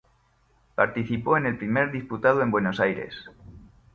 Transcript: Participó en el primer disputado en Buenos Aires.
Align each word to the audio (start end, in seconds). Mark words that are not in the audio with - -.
Participó 0.73 1.37
en 1.37 1.45
el 1.45 1.59
primer 1.59 1.91
disputado 1.91 2.41
en 2.41 2.49
Buenos 2.49 2.79
Aires. 2.79 3.13